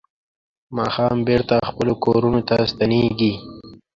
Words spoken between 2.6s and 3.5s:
ستنېږي.